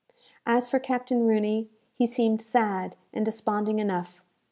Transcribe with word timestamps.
As 0.47 0.67
for 0.67 0.79
Captain 0.79 1.27
Rooney, 1.27 1.69
he 1.93 2.07
seemed 2.07 2.41
sad 2.41 2.95
and 3.13 3.23
desponding 3.23 3.77
enough. 3.77 4.19